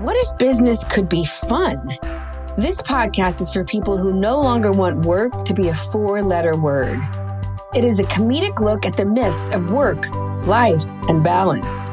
[0.00, 1.98] What if business could be fun?
[2.56, 6.56] This podcast is for people who no longer want work to be a four letter
[6.56, 6.98] word.
[7.74, 10.08] It is a comedic look at the myths of work,
[10.46, 11.90] life, and balance,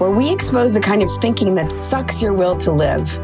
[0.00, 3.18] where we expose the kind of thinking that sucks your will to live,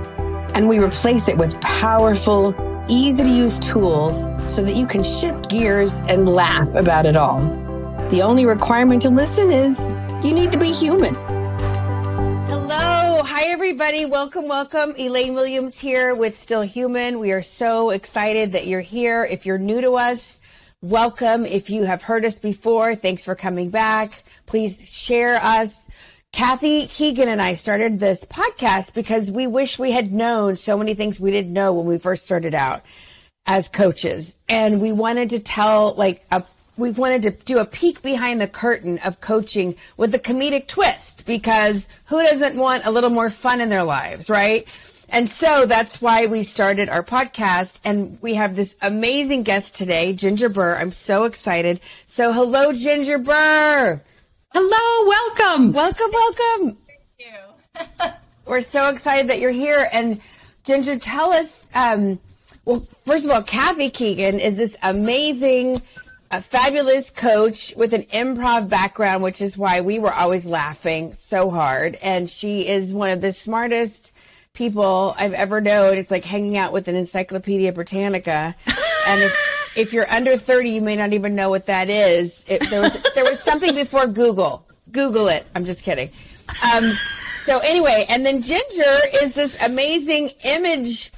[0.54, 2.54] and we replace it with powerful,
[2.88, 7.40] easy to use tools so that you can shift gears and laugh about it all.
[8.10, 9.88] The only requirement to listen is
[10.22, 11.16] you need to be human.
[13.66, 14.04] Everybody.
[14.04, 14.94] Welcome, welcome.
[14.96, 17.18] Elaine Williams here with Still Human.
[17.18, 19.24] We are so excited that you're here.
[19.24, 20.38] If you're new to us,
[20.82, 21.44] welcome.
[21.44, 24.22] If you have heard us before, thanks for coming back.
[24.46, 25.72] Please share us.
[26.32, 30.94] Kathy Keegan and I started this podcast because we wish we had known so many
[30.94, 32.84] things we didn't know when we first started out
[33.46, 34.36] as coaches.
[34.48, 36.44] And we wanted to tell like a
[36.76, 41.24] we wanted to do a peek behind the curtain of coaching with a comedic twist
[41.24, 44.66] because who doesn't want a little more fun in their lives, right?
[45.08, 50.12] And so that's why we started our podcast and we have this amazing guest today,
[50.12, 50.76] Ginger Burr.
[50.76, 51.80] I'm so excited.
[52.08, 54.02] So hello, Ginger Burr.
[54.52, 55.72] Hello, welcome.
[55.72, 56.76] Welcome, welcome.
[56.86, 58.10] Thank you.
[58.46, 59.88] We're so excited that you're here.
[59.92, 60.20] And
[60.64, 62.18] Ginger, tell us, um,
[62.64, 65.82] well, first of all, Kathy Keegan is this amazing
[66.36, 71.50] a fabulous coach with an improv background, which is why we were always laughing so
[71.50, 71.94] hard.
[72.02, 74.12] And she is one of the smartest
[74.52, 75.96] people I've ever known.
[75.96, 78.54] It's like hanging out with an Encyclopedia Britannica.
[79.08, 82.44] and if, if you're under 30, you may not even know what that is.
[82.46, 84.66] If there was, there was something before Google.
[84.92, 85.46] Google it.
[85.54, 86.10] I'm just kidding.
[86.74, 86.84] Um,
[87.44, 91.12] so anyway, and then Ginger is this amazing image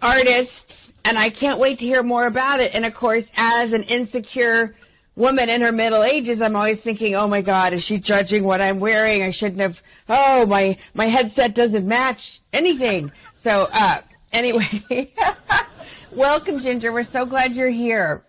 [0.00, 2.74] artist and I can't wait to hear more about it.
[2.74, 4.74] And of course, as an insecure
[5.16, 8.60] woman in her middle ages, I'm always thinking, oh my God, is she judging what
[8.60, 9.22] I'm wearing?
[9.22, 13.10] I shouldn't have, oh, my, my headset doesn't match anything.
[13.42, 13.98] So, uh,
[14.32, 15.12] anyway,
[16.12, 16.92] welcome, Ginger.
[16.92, 18.22] We're so glad you're here.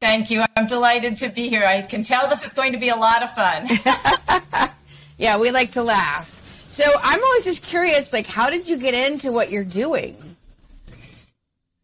[0.00, 0.44] Thank you.
[0.56, 1.64] I'm delighted to be here.
[1.64, 4.70] I can tell this is going to be a lot of fun.
[5.18, 6.30] yeah, we like to laugh.
[6.68, 10.25] So I'm always just curious, like, how did you get into what you're doing?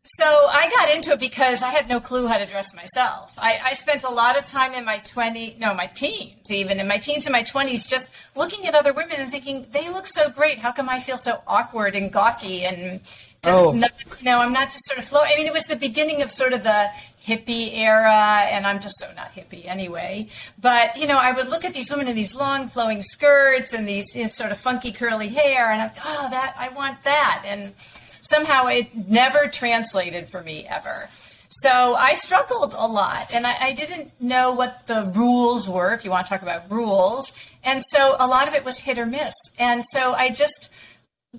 [0.04, 3.34] So I got into it because I had no clue how to dress myself.
[3.38, 6.88] I, I, spent a lot of time in my 20, no, my teens, even in
[6.88, 10.28] my teens and my 20s, just looking at other women and thinking, they look so
[10.28, 10.58] great.
[10.58, 13.00] How come I feel so awkward and gawky and
[13.44, 13.70] just, oh.
[13.70, 15.20] not, you know, I'm not just sort of flow.
[15.20, 16.88] I mean, it was the beginning of sort of the
[17.24, 20.28] hippie era, and I'm just so not hippie anyway.
[20.60, 23.86] But, you know, I would look at these women in these long flowing skirts and
[23.86, 27.44] these you know, sort of funky curly hair, and I'm, oh, that, I want that.
[27.46, 27.72] And,
[28.22, 31.08] somehow it never translated for me ever.
[31.48, 36.02] So I struggled a lot and I, I, didn't know what the rules were, if
[36.02, 37.34] you want to talk about rules.
[37.62, 39.34] And so a lot of it was hit or miss.
[39.58, 40.70] And so I just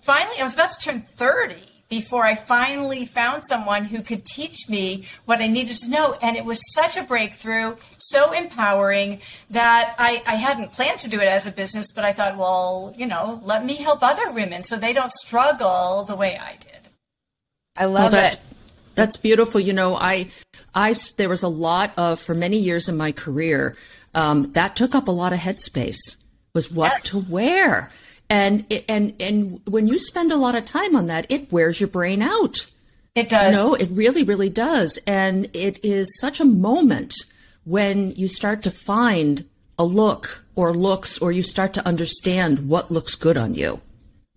[0.03, 1.55] finally, I was about to turn 30
[1.89, 6.17] before I finally found someone who could teach me what I needed to know.
[6.21, 9.21] And it was such a breakthrough, so empowering
[9.51, 12.93] that I, I hadn't planned to do it as a business, but I thought, well,
[12.97, 16.89] you know, let me help other women so they don't struggle the way I did.
[17.75, 18.41] I love well, that's, it.
[18.95, 19.59] That's beautiful.
[19.59, 20.29] You know, I,
[20.73, 23.75] I, there was a lot of, for many years in my career,
[24.15, 26.17] um, that took up a lot of headspace
[26.53, 27.09] was what yes.
[27.09, 27.89] to wear.
[28.29, 31.89] And, and, and when you spend a lot of time on that, it wears your
[31.89, 32.69] brain out.
[33.15, 33.55] It does.
[33.55, 34.99] No, it really, really does.
[35.05, 37.13] And it is such a moment
[37.63, 39.45] when you start to find
[39.77, 43.81] a look or looks, or you start to understand what looks good on you.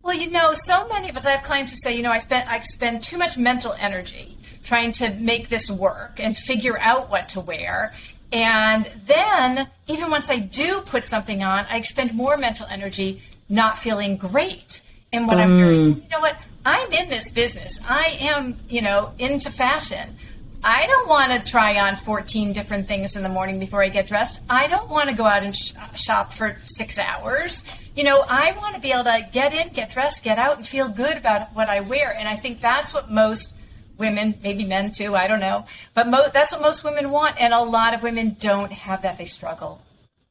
[0.03, 2.19] Well, you know, so many of us, I have clients who say, you know, I
[2.19, 7.11] spend, I spend too much mental energy trying to make this work and figure out
[7.11, 7.95] what to wear.
[8.33, 13.79] And then, even once I do put something on, I expend more mental energy not
[13.79, 15.43] feeling great in what mm.
[15.43, 15.81] I'm wearing.
[15.81, 16.37] You know what?
[16.65, 17.81] I'm in this business.
[17.89, 20.17] I am, you know, into fashion.
[20.65, 24.09] I don't want to try on 14 different things in the morning before I get
[24.09, 24.43] dressed.
[24.51, 27.65] I don't want to go out and sh- shop for six hours.
[27.95, 30.67] You know, I want to be able to get in, get dressed, get out, and
[30.67, 32.17] feel good about what I wear.
[32.19, 33.55] And I think that's what most
[33.97, 37.41] women, maybe men too, I don't know, but mo- that's what most women want.
[37.41, 39.19] And a lot of women don't have that.
[39.19, 39.81] They struggle.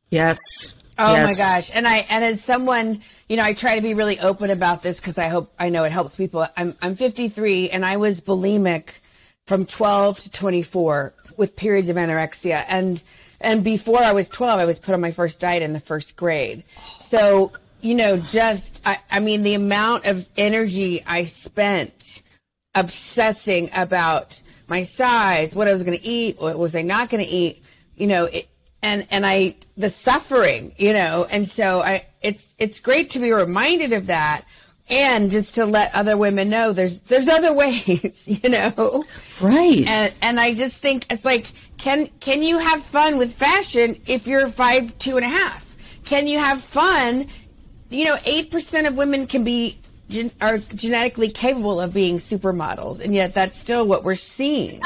[0.10, 0.38] Yes.
[0.98, 1.38] Oh yes.
[1.38, 1.72] my gosh.
[1.74, 4.98] And I, and as someone, you know, I try to be really open about this
[4.98, 6.48] because I hope, I know it helps people.
[6.56, 8.90] I'm, I'm 53 and I was bulimic
[9.48, 12.64] from 12 to 24 with periods of anorexia.
[12.68, 13.02] And,
[13.42, 16.16] and before I was 12, I was put on my first diet in the first
[16.16, 16.64] grade.
[17.10, 17.52] So,
[17.82, 22.24] you know, just, I, I mean, the amount of energy I spent
[22.74, 27.24] obsessing about my size, what I was going to eat, what was I not going
[27.24, 27.64] to eat,
[27.96, 28.48] you know, it,
[28.86, 33.32] and, and I, the suffering, you know, and so I, it's, it's great to be
[33.34, 34.46] reminded of that.
[34.88, 39.04] and just to let other women know there's there's other ways, you know.
[39.42, 39.84] Right.
[39.88, 41.48] And and I just think it's like
[41.78, 45.66] can can you have fun with fashion if you're five two and a half?
[46.06, 47.28] Can you have fun?
[47.90, 49.80] You know, eight percent of women can be
[50.10, 54.82] gen- are genetically capable of being supermodels, and yet that's still what we're seeing.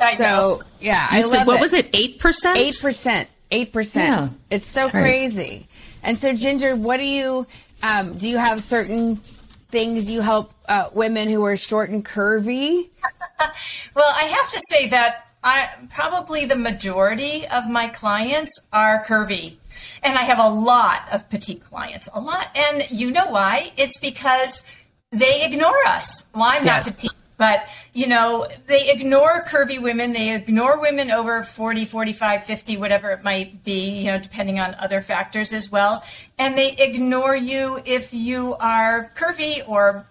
[0.00, 0.60] I know.
[0.60, 1.60] So yeah, you I said love what it.
[1.60, 1.88] was it?
[1.92, 2.58] Eight percent.
[2.58, 3.28] Eight percent.
[3.50, 3.72] Eight Yeah.
[3.72, 4.32] percent.
[4.50, 5.68] It's so crazy.
[6.02, 7.46] And so, Ginger, what do you
[7.82, 8.28] um, do?
[8.28, 9.16] You have certain
[9.70, 12.88] things you help uh, women who are short and curvy?
[13.94, 19.56] Well, I have to say that I probably the majority of my clients are curvy.
[20.02, 22.48] And I have a lot of petite clients, a lot.
[22.54, 23.72] And you know why?
[23.78, 24.62] It's because
[25.10, 26.26] they ignore us.
[26.34, 30.12] Well, I'm not petite, but you know, they ignore curvy women.
[30.12, 34.74] They ignore women over 40, 45, 50, whatever it might be, you know, depending on
[34.74, 36.04] other factors as well.
[36.38, 40.06] And they ignore you if you are curvy or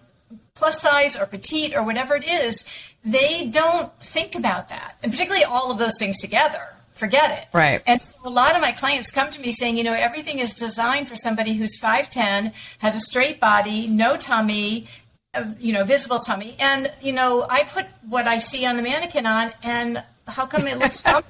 [0.56, 2.66] plus size or petite or whatever it is,
[3.04, 4.96] they don't think about that.
[5.00, 6.66] And particularly all of those things together.
[6.94, 7.48] Forget it.
[7.54, 7.80] Right.
[7.86, 10.52] And so a lot of my clients come to me saying, you know, everything is
[10.52, 14.86] designed for somebody who's 5'10, has a straight body, no tummy,
[15.58, 16.56] you know, visible tummy.
[16.58, 20.66] And, you know, I put what I see on the mannequin on, and how come
[20.66, 21.24] it looks and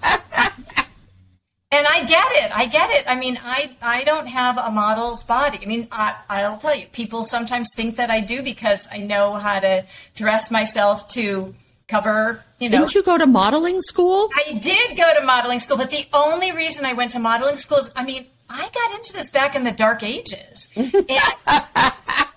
[1.73, 2.51] I get it.
[2.55, 3.05] I get it.
[3.07, 5.61] I mean, I, I don't have a model's body.
[5.63, 9.35] I mean, I, I'll tell you, people sometimes think that I do because I know
[9.35, 11.55] how to dress myself to
[11.89, 12.79] cover, you know.
[12.79, 14.31] Didn't you go to modeling school?
[14.35, 17.79] I did go to modeling school, but the only reason I went to modeling school
[17.79, 20.73] is, I mean, I got into this back in the dark ages.
[20.77, 22.30] And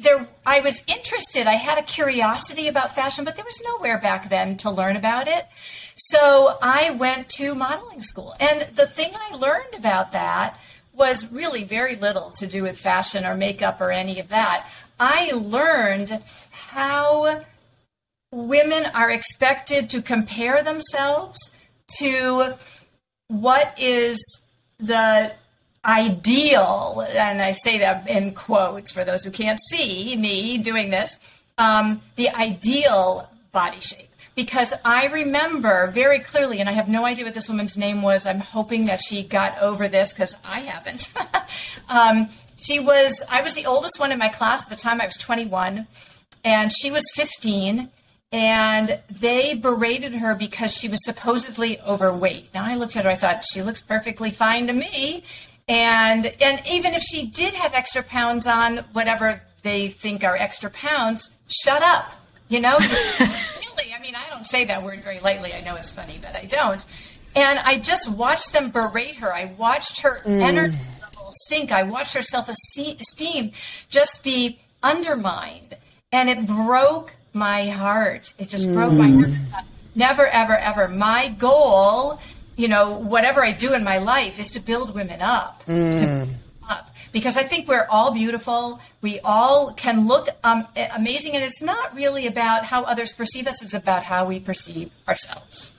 [0.00, 1.46] there I was interested.
[1.46, 5.28] I had a curiosity about fashion, but there was nowhere back then to learn about
[5.28, 5.46] it.
[5.96, 8.34] So I went to modeling school.
[8.40, 10.58] And the thing I learned about that
[10.92, 14.66] was really very little to do with fashion or makeup or any of that.
[15.00, 17.44] I learned how
[18.30, 21.38] women are expected to compare themselves
[21.98, 22.54] to
[23.28, 24.18] what is
[24.78, 25.32] the
[25.84, 31.18] ideal, and I say that in quotes for those who can't see me doing this,
[31.58, 34.08] um, the ideal body shape.
[34.34, 38.26] Because I remember very clearly, and I have no idea what this woman's name was.
[38.26, 41.12] I'm hoping that she got over this because I haven't.
[41.88, 45.00] um, she was, I was the oldest one in my class at the time.
[45.00, 45.86] I was 21,
[46.44, 47.90] and she was 15
[48.32, 52.48] and they berated her because she was supposedly overweight.
[52.54, 55.22] Now I looked at her, I thought she looks perfectly fine to me,
[55.68, 60.70] and and even if she did have extra pounds on, whatever they think are extra
[60.70, 62.10] pounds, shut up.
[62.48, 62.76] You know,
[63.20, 63.94] really.
[63.94, 65.54] I mean, I don't say that word very lightly.
[65.54, 66.84] I know it's funny, but I don't.
[67.34, 69.32] And I just watched them berate her.
[69.32, 70.42] I watched her mm.
[70.42, 71.72] energy level sink.
[71.72, 73.52] I watched her self esteem
[73.88, 75.76] just be undermined,
[76.10, 78.34] and it broke my heart.
[78.38, 79.50] It just broke my mm.
[79.50, 79.64] heart.
[79.94, 80.88] Never, ever, ever.
[80.88, 82.20] My goal,
[82.62, 85.64] you know, whatever I do in my life, is to build women up.
[85.66, 86.28] To build
[86.70, 86.84] up.
[87.12, 88.80] Because I think we're all beautiful.
[89.02, 93.62] We all can look um, amazing, and it's not really about how others perceive us.
[93.64, 95.72] It's about how we perceive ourselves.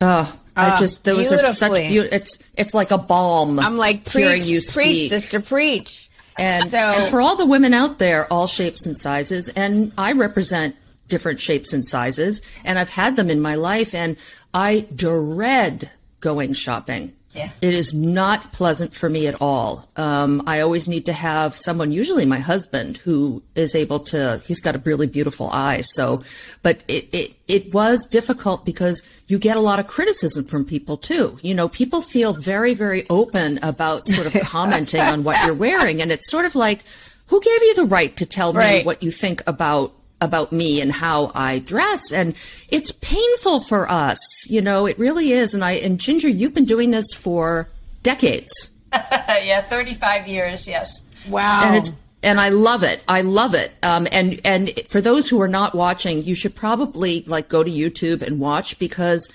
[0.00, 2.16] Oh, I Ah, just those are such beautiful.
[2.16, 3.58] It's it's like a balm.
[3.60, 5.10] I'm like hearing preach, you preach, speak.
[5.10, 6.10] sister, preach.
[6.38, 10.12] And, So- and for all the women out there, all shapes and sizes, and I
[10.12, 10.74] represent
[11.06, 14.16] different shapes and sizes, and I've had them in my life, and
[14.54, 15.90] I dread
[16.20, 17.14] going shopping.
[17.32, 17.50] Yeah.
[17.60, 19.88] It is not pleasant for me at all.
[19.94, 24.60] Um, I always need to have someone, usually my husband, who is able to, he's
[24.60, 25.82] got a really beautiful eye.
[25.82, 26.24] So,
[26.62, 30.96] but it, it, it was difficult because you get a lot of criticism from people
[30.96, 31.38] too.
[31.40, 36.02] You know, people feel very, very open about sort of commenting on what you're wearing.
[36.02, 36.82] And it's sort of like,
[37.26, 40.92] who gave you the right to tell me what you think about about me and
[40.92, 42.34] how I dress and
[42.68, 46.64] it's painful for us you know it really is and I and Ginger you've been
[46.64, 47.68] doing this for
[48.02, 51.02] decades yeah, 35 years, yes.
[51.28, 51.62] Wow.
[51.64, 51.90] and it's
[52.22, 53.00] and I love it.
[53.08, 53.72] I love it.
[53.82, 57.70] Um, and and for those who are not watching, you should probably like go to
[57.70, 59.28] YouTube and watch because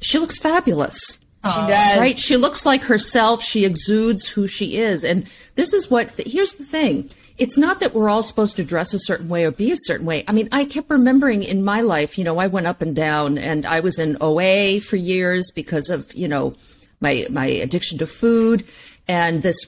[0.00, 0.98] she looks fabulous.
[1.44, 1.98] she does.
[1.98, 2.18] Right?
[2.18, 3.42] She looks like herself.
[3.42, 5.04] She exudes who she is.
[5.04, 7.10] And this is what, here's the thing.
[7.38, 10.06] It's not that we're all supposed to dress a certain way or be a certain
[10.06, 10.24] way.
[10.26, 13.36] I mean, I kept remembering in my life, you know, I went up and down
[13.36, 16.54] and I was in OA for years because of, you know,
[17.00, 18.64] my, my addiction to food
[19.06, 19.66] and this,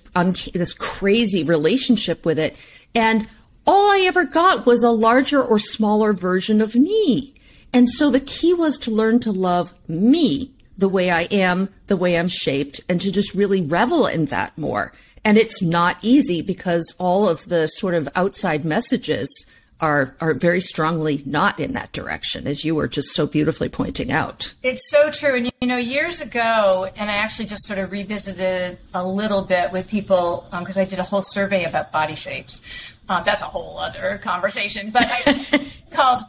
[0.54, 2.56] this crazy relationship with it.
[2.94, 3.28] And
[3.66, 7.34] all I ever got was a larger or smaller version of me.
[7.72, 11.96] And so the key was to learn to love me the way I am, the
[11.96, 14.92] way I'm shaped, and to just really revel in that more.
[15.24, 19.46] And it's not easy because all of the sort of outside messages
[19.80, 24.10] are are very strongly not in that direction, as you were just so beautifully pointing
[24.10, 24.54] out.
[24.62, 25.36] It's so true.
[25.36, 29.70] And you know, years ago, and I actually just sort of revisited a little bit
[29.70, 32.60] with people because um, I did a whole survey about body shapes.
[33.08, 36.22] Uh, that's a whole other conversation, but I called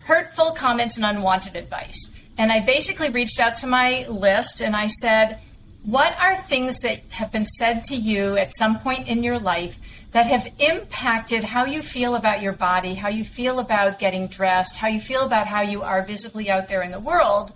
[0.00, 2.12] hurtful comments and unwanted advice.
[2.38, 5.38] And I basically reached out to my list and I said,
[5.86, 9.78] what are things that have been said to you at some point in your life
[10.10, 14.76] that have impacted how you feel about your body, how you feel about getting dressed,
[14.76, 17.52] how you feel about how you are visibly out there in the world.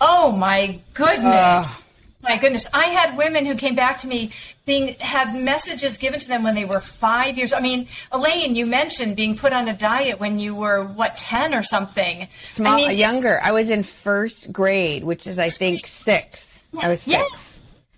[0.00, 1.66] Oh my goodness.
[1.66, 1.74] Uh.
[2.22, 2.70] My goodness.
[2.72, 4.30] I had women who came back to me
[4.64, 7.52] being had messages given to them when they were five years.
[7.52, 11.52] I mean, Elaine, you mentioned being put on a diet when you were what, ten
[11.52, 12.28] or something.
[12.54, 13.40] Small, I mean, younger.
[13.42, 16.51] I was in first grade, which is I think six.
[16.96, 17.06] Six.
[17.06, 17.24] Yeah.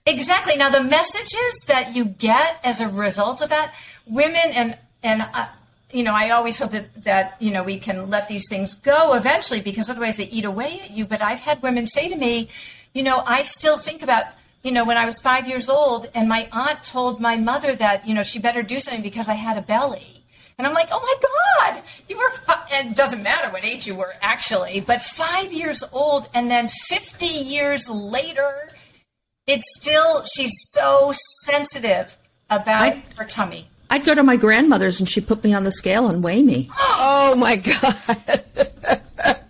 [0.07, 0.57] Exactly.
[0.57, 3.73] Now, the messages that you get as a result of that,
[4.07, 5.47] women and and uh,
[5.93, 9.15] you know, I always hope that that you know we can let these things go
[9.15, 11.07] eventually because otherwise they eat away at you.
[11.07, 12.51] But I've had women say to me,
[12.93, 14.25] you know, I still think about
[14.63, 18.07] you know when I was five years old and my aunt told my mother that
[18.07, 20.14] you know she better do something because I had a belly.
[20.57, 22.65] And I'm like, oh my God, you were, fi-.
[22.71, 26.29] it doesn't matter what age you were actually, but five years old.
[26.33, 28.53] And then 50 years later,
[29.47, 32.17] it's still she's so sensitive
[32.51, 33.69] about I, her tummy.
[33.91, 36.71] I'd go to my grandmother's and she'd put me on the scale and weigh me.
[36.79, 38.45] oh my god!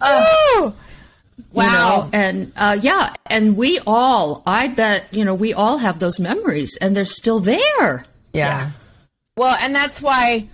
[0.00, 0.74] oh,
[1.52, 1.64] wow!
[1.64, 6.00] You know, and uh, yeah, and we all, I bet, you know, we all have
[6.00, 8.04] those memories, and they're still there.
[8.32, 8.46] Yeah.
[8.48, 8.70] yeah.
[9.38, 10.48] Well, and that's why,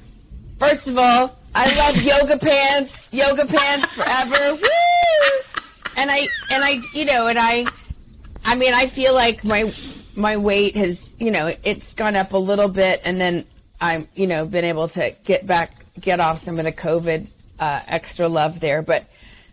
[0.59, 4.53] first of all, I love yoga pants, yoga pants forever.
[4.63, 5.63] Woo!
[5.97, 7.65] And I, and I, you know, and I
[8.45, 9.73] I mean, I feel like my
[10.17, 13.47] my weight has, you know, it's gone up a little bit, and then
[13.81, 17.27] I'm, you know, been able to get back, get off some of the COVID
[17.59, 18.83] uh, extra love there.
[18.83, 19.07] But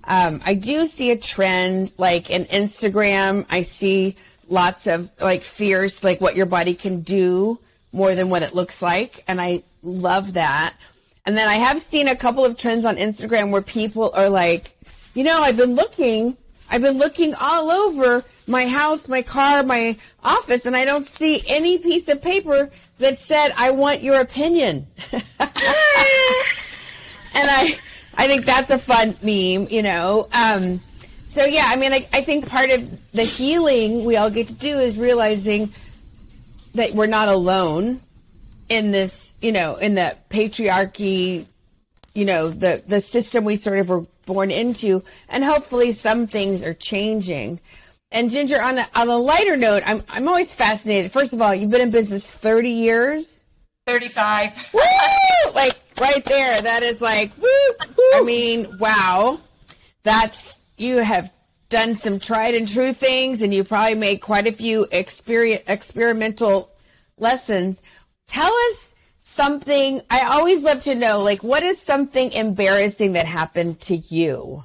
[0.04, 4.18] um, I do see a trend, like in Instagram, I see
[4.50, 7.60] lots of like fears, like what your body can do
[7.92, 10.76] more than what it looks like, and I love that.
[11.26, 14.72] And then I have seen a couple of trends on Instagram where people are like,
[15.14, 16.36] you know, I've been looking,
[16.70, 21.44] I've been looking all over my house, my car, my office, and I don't see
[21.48, 24.88] any piece of paper that said, I want your opinion.
[25.12, 25.24] and
[27.36, 27.78] I,
[28.16, 30.28] I think that's a fun meme, you know.
[30.34, 30.80] Um,
[31.30, 34.54] so yeah, I mean, I, I think part of the healing we all get to
[34.54, 35.74] do is realizing
[36.76, 38.02] that we're not alone
[38.70, 41.46] in this, you know, in the patriarchy,
[42.14, 46.64] you know, the, the system we sort of were born into, and hopefully some things
[46.64, 47.60] are changing.
[48.12, 51.14] And Ginger, on a, on a lighter note, I'm I'm always fascinated.
[51.14, 53.40] First of all, you've been in business 30 years.
[53.88, 54.70] 35.
[54.74, 54.82] Woo!
[55.54, 57.48] Like right there, that is like woo,
[57.98, 58.12] woo.
[58.14, 59.40] I mean, wow.
[60.04, 61.32] That's you have
[61.72, 66.70] done some tried and true things, and you probably made quite a few experience, experimental
[67.18, 67.78] lessons.
[68.28, 70.02] Tell us something.
[70.12, 74.64] I always love to know, like, what is something embarrassing that happened to you,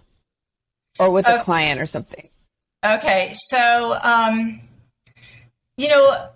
[0.98, 2.28] or with a client or something?
[2.84, 4.60] Okay, so um,
[5.78, 6.28] you know,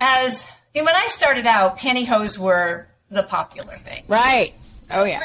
[0.00, 4.04] as when I started out, pantyhose were the popular thing.
[4.06, 4.54] Right.
[4.90, 5.22] Oh yeah.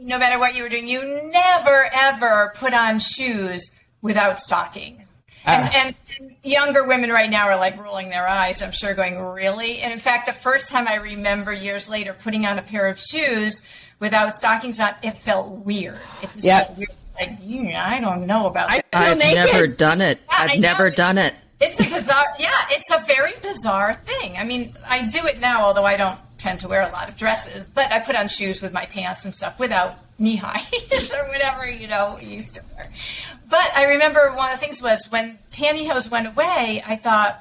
[0.00, 3.70] no matter what you were doing, you never ever put on shoes
[4.02, 5.18] without stockings.
[5.46, 5.50] Uh.
[5.50, 9.80] And, and, younger women right now are like rolling their eyes, I'm sure, going, Really?
[9.80, 13.00] And in fact, the first time I remember years later putting on a pair of
[13.00, 13.66] shoes
[13.98, 15.98] without stockings on, it felt weird.
[16.22, 16.66] It just yep.
[16.66, 18.84] felt weird like, I don't know about that.
[18.92, 20.20] I've never done it.
[20.30, 21.34] Yeah, I've never done it.
[21.60, 24.36] It's a bizarre, yeah, it's a very bizarre thing.
[24.36, 27.16] I mean, I do it now, although I don't tend to wear a lot of
[27.16, 31.28] dresses, but I put on shoes with my pants and stuff without knee highs or
[31.28, 32.90] whatever, you know, used to wear.
[33.48, 37.40] But I remember one of the things was when pantyhose went away, I thought,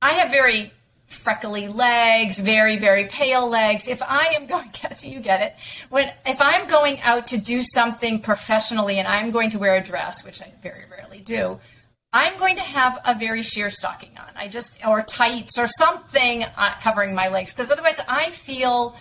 [0.00, 0.72] I have very
[1.06, 3.88] freckly legs, very, very pale legs.
[3.88, 5.56] If I am going, guess you get it.
[5.90, 9.82] When if I'm going out to do something professionally and I'm going to wear a
[9.82, 11.58] dress, which I very rarely do,
[12.12, 14.30] I'm going to have a very sheer stocking on.
[14.34, 18.96] I just or tights or something uh, covering my legs because otherwise I feel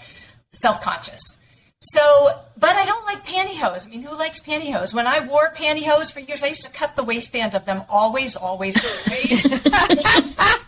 [0.52, 1.38] self-conscious.
[1.80, 3.86] So, but I don't like pantyhose.
[3.86, 4.94] I mean, who likes pantyhose?
[4.94, 8.36] When I wore pantyhose for years, I used to cut the waistband of them always,
[8.36, 8.76] always,
[9.08, 9.48] always.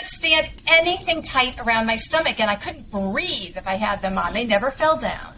[0.00, 4.16] Couldn't stand anything tight around my stomach, and I couldn't breathe if I had them
[4.16, 4.32] on.
[4.32, 5.34] They never fell down.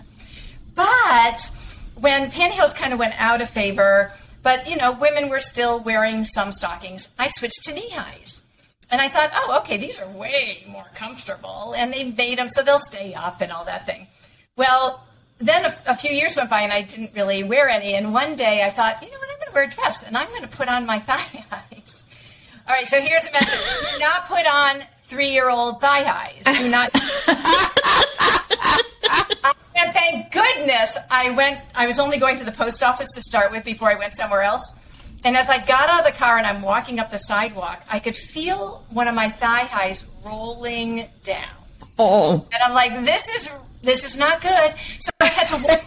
[0.74, 1.50] But
[1.94, 4.12] when pantyhose kind of went out of favor,
[4.42, 8.42] but you know, women were still wearing some stockings, I switched to knee highs.
[8.90, 11.74] And I thought, oh, okay, these are way more comfortable.
[11.74, 14.06] And they made them so they'll stay up and all that thing.
[14.54, 15.02] Well,
[15.38, 17.94] then a, a, few years went by and I didn't really wear any.
[17.94, 20.16] And one day I thought, you know what, I'm going to wear a dress and
[20.16, 22.04] I'm going to put on my thigh highs.
[22.68, 23.92] All right, so here's a message.
[23.94, 26.44] Do not put on three year old thigh highs.
[26.44, 26.92] Do not.
[29.82, 33.50] and thank goodness I went, I was only going to the post office to start
[33.50, 34.74] with before I went somewhere else.
[35.24, 38.00] And as I got out of the car and I'm walking up the sidewalk, I
[38.00, 41.48] could feel one of my thigh highs rolling down.
[41.98, 42.46] Oh.
[42.52, 43.50] And I'm like, this is
[43.82, 44.74] this is not good.
[45.00, 45.84] So I had to walk.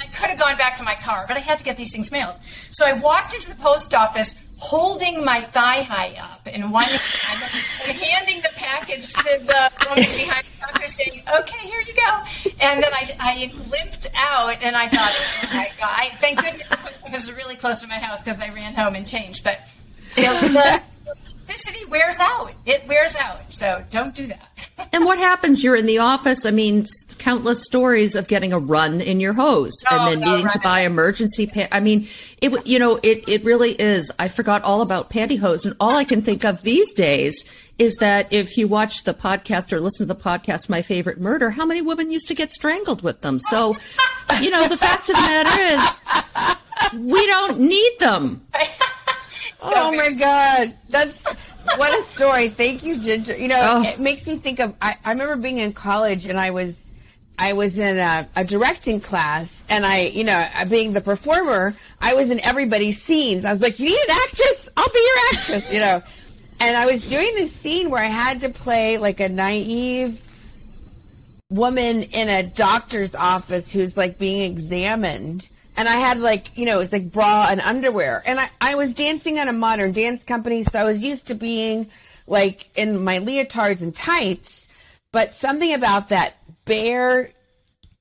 [0.00, 2.12] I could have gone back to my car, but I had to get these things
[2.12, 2.34] mailed.
[2.70, 7.88] So I walked into the post office holding my thigh high up in one hand
[7.88, 12.22] and handing the package to the woman behind the counter saying, okay, here you go.
[12.60, 15.12] And then I, I limped out and I thought,
[15.44, 16.66] oh my God, thank goodness
[17.06, 19.44] post was really close to my house because I ran home and changed.
[19.44, 19.60] But
[20.16, 20.82] you know, the,
[21.46, 22.52] authenticity wears out.
[22.64, 23.52] It wears out.
[23.52, 24.48] So don't do that.
[24.92, 25.62] and what happens?
[25.62, 26.44] You're in the office.
[26.44, 26.86] I mean,
[27.18, 30.58] countless stories of getting a run in your hose oh, and then no, needing to
[30.58, 31.74] buy emergency pants.
[31.74, 32.08] I mean,
[32.40, 34.12] it you know it it really is.
[34.18, 37.44] I forgot all about pantyhose, and all I can think of these days
[37.78, 41.50] is that if you watch the podcast or listen to the podcast, my favorite murder,
[41.50, 43.38] how many women used to get strangled with them?
[43.38, 43.76] So,
[44.40, 48.46] you know, the fact of the matter is, we don't need them.
[49.62, 51.22] oh my god, that's
[51.76, 52.48] what a story.
[52.48, 53.36] Thank you, Ginger.
[53.36, 53.82] You know, oh.
[53.88, 54.74] it makes me think of.
[54.80, 56.74] I, I remember being in college and I was.
[57.38, 61.74] I was in a, a, directing class, and I, you know, uh, being the performer,
[62.00, 63.44] I was in everybody's scenes.
[63.44, 64.70] I was like, "You need an actress?
[64.74, 66.02] I'll be your actress," you know.
[66.60, 70.18] And I was doing this scene where I had to play like a naive
[71.50, 76.76] woman in a doctor's office who's like being examined, and I had like, you know,
[76.76, 78.22] it was like bra and underwear.
[78.24, 81.34] And I, I was dancing at a modern dance company, so I was used to
[81.34, 81.90] being
[82.26, 84.68] like in my leotards and tights.
[85.12, 87.30] But something about that bare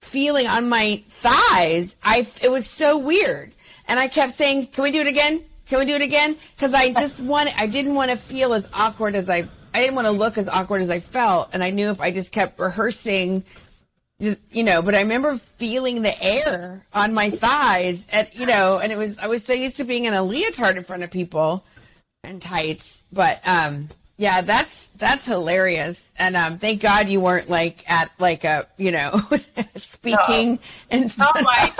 [0.02, 3.52] feeling on my thighs, I it was so weird.
[3.88, 5.44] And I kept saying, "Can we do it again?
[5.68, 8.66] Can we do it again?" Because I just want, I didn't want to feel as
[8.74, 11.50] awkward as I, I didn't want to look as awkward as I felt.
[11.54, 13.44] And I knew if I just kept rehearsing
[14.20, 18.92] you know, but I remember feeling the air on my thighs, and you know, and
[18.92, 21.66] it was I was so used to being in a leotard in front of people
[22.24, 27.84] and tights, but um, yeah, that's that's hilarious, and um, thank God you weren't like
[27.88, 29.22] at like a you know
[29.92, 30.60] speaking no.
[30.92, 31.74] and oh my.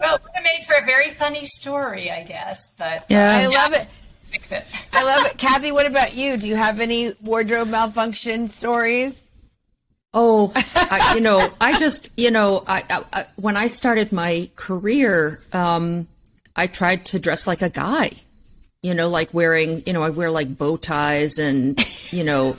[0.00, 3.86] well, it made for a very funny story, I guess, but yeah, I love it.
[4.32, 4.64] Fix it.
[4.92, 5.70] I love it, Kathy.
[5.70, 6.36] What about you?
[6.36, 9.12] Do you have any wardrobe malfunction stories?
[10.14, 15.40] Oh, I, you know, I just, you know, I, I, when I started my career,
[15.52, 16.06] um,
[16.54, 18.10] I tried to dress like a guy,
[18.82, 22.56] you know, like wearing, you know, I wear like bow ties and, you know,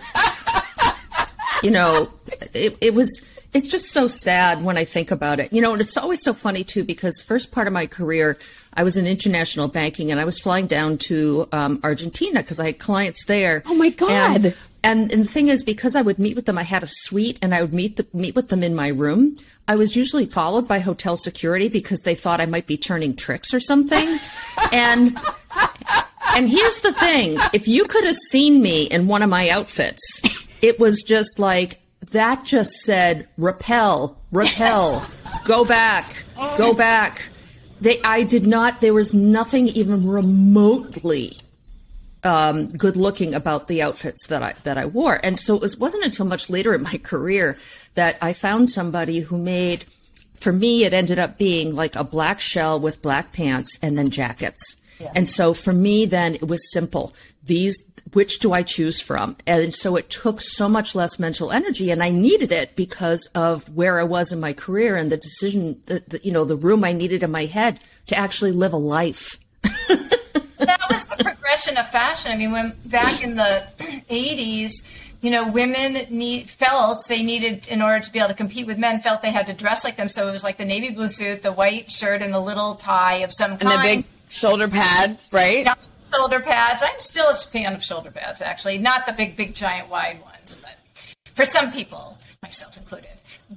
[1.62, 2.10] you know,
[2.54, 3.22] it, it was,
[3.54, 5.54] it's just so sad when I think about it.
[5.54, 8.38] You know, and it's always so funny too because first part of my career,
[8.74, 12.68] I was in international banking and I was flying down to um, Argentina because I
[12.68, 13.64] had clients there.
[13.66, 14.46] Oh my god!
[14.46, 16.88] And and, and the thing is, because I would meet with them, I had a
[16.88, 19.38] suite, and I would meet the, meet with them in my room.
[19.66, 23.54] I was usually followed by hotel security because they thought I might be turning tricks
[23.54, 24.20] or something.
[24.74, 25.18] and
[26.36, 30.22] and here's the thing: if you could have seen me in one of my outfits,
[30.62, 31.80] it was just like
[32.14, 32.46] that.
[32.46, 35.08] Just said repel, repel,
[35.46, 36.24] go back,
[36.58, 37.30] go back.
[37.82, 38.82] They, I did not.
[38.82, 41.38] There was nothing even remotely
[42.24, 45.20] um, good looking about the outfits that I that I wore.
[45.24, 47.58] And so it was, wasn't until much later in my career
[47.96, 49.86] that I found somebody who made.
[50.36, 54.10] For me, it ended up being like a black shell with black pants and then
[54.10, 54.76] jackets.
[55.00, 55.12] Yeah.
[55.16, 57.14] And so for me, then it was simple.
[57.46, 57.82] These,
[58.14, 59.36] which do I choose from?
[59.46, 63.68] And so it took so much less mental energy, and I needed it because of
[63.76, 66.84] where I was in my career and the decision, the, the you know, the room
[66.84, 69.40] I needed in my head to actually live a life.
[69.88, 72.32] that was the progression of fashion.
[72.32, 74.72] I mean, when back in the '80s,
[75.22, 78.78] you know, women need felt they needed in order to be able to compete with
[78.78, 80.08] men felt they had to dress like them.
[80.08, 83.18] So it was like the navy blue suit, the white shirt, and the little tie
[83.18, 83.64] of some kind.
[83.64, 85.68] And the big shoulder pads, right?
[86.16, 86.84] Shoulder pads.
[86.84, 90.62] I'm still a fan of shoulder pads, actually, not the big, big, giant, wide ones,
[90.62, 90.78] but
[91.34, 93.10] for some people, myself included.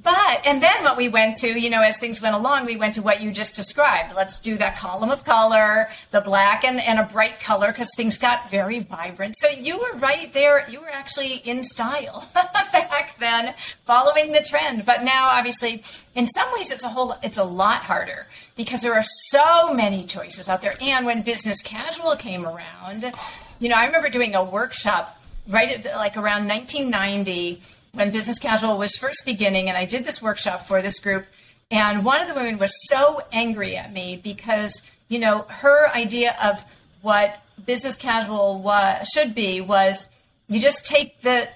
[0.02, 2.94] But, and then what we went to, you know, as things went along, we went
[2.94, 4.14] to what you just described.
[4.14, 8.18] Let's do that column of color, the black and, and a bright color, because things
[8.18, 9.36] got very vibrant.
[9.36, 10.68] So you were right there.
[10.68, 13.54] You were actually in style back then,
[13.86, 14.84] following the trend.
[14.84, 15.82] But now, obviously,
[16.14, 20.04] in some ways, it's a whole, it's a lot harder because there are so many
[20.04, 20.74] choices out there.
[20.80, 23.12] And when business casual came around,
[23.60, 27.62] you know, I remember doing a workshop right at like around 1990
[27.96, 31.24] when business casual was first beginning, and I did this workshop for this group.
[31.70, 36.36] And one of the women was so angry at me because, you know, her idea
[36.42, 36.62] of
[37.00, 40.08] what business casual was, should be was
[40.48, 41.48] you just take the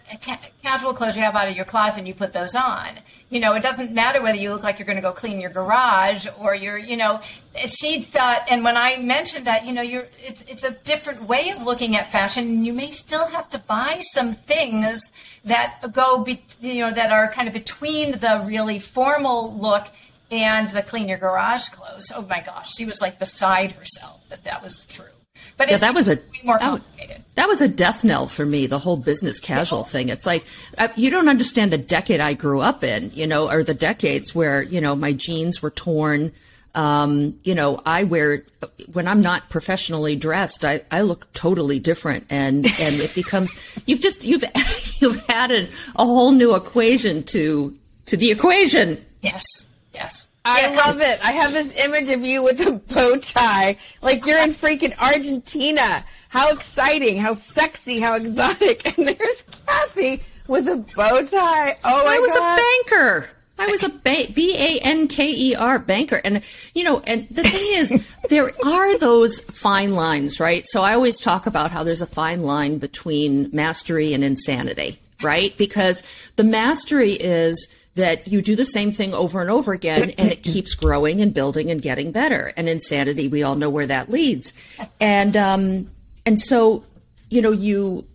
[0.63, 2.99] casual clothes you have out of your closet and you put those on.
[3.29, 5.51] You know, it doesn't matter whether you look like you're going to go clean your
[5.51, 7.21] garage or you're, you know,
[7.67, 11.51] she thought, and when I mentioned that, you know, you're, it's, it's a different way
[11.51, 15.13] of looking at fashion and you may still have to buy some things
[15.45, 19.87] that go, be, you know, that are kind of between the really formal look
[20.33, 22.11] and the clean your garage clothes.
[22.13, 22.75] Oh my gosh.
[22.75, 25.07] She was like beside herself that that was true.
[25.61, 27.23] But yeah, that was a more that, complicated.
[27.35, 28.67] That was a death knell for me.
[28.67, 30.09] The whole business casual thing.
[30.09, 30.47] It's like
[30.79, 34.35] uh, you don't understand the decade I grew up in, you know, or the decades
[34.35, 36.33] where you know my jeans were torn.
[36.75, 38.45] Um, you know, I wear
[38.91, 44.01] when I'm not professionally dressed, I, I look totally different, and and it becomes you've
[44.01, 44.45] just you've
[45.03, 49.05] you've added a whole new equation to to the equation.
[49.21, 49.45] Yes,
[49.93, 50.27] yes.
[50.45, 51.21] I yeah, love it.
[51.23, 56.05] I have this image of you with a bow tie, like you're in freaking Argentina.
[56.29, 57.19] How exciting!
[57.19, 58.01] How sexy!
[58.01, 58.87] How exotic!
[58.99, 61.77] And there's Kathy with a bow tie.
[61.85, 62.59] Oh my I was God.
[62.59, 63.29] a banker.
[63.59, 66.43] I was a ba- B A N K E R banker, and
[66.75, 70.65] you know, and the thing is, there are those fine lines, right?
[70.67, 75.55] So I always talk about how there's a fine line between mastery and insanity, right?
[75.59, 76.03] Because
[76.37, 80.43] the mastery is that you do the same thing over and over again and it
[80.43, 82.53] keeps growing and building and getting better.
[82.57, 84.53] And insanity, we all know where that leads.
[85.01, 85.91] And um
[86.25, 86.85] and so,
[87.29, 88.07] you know, you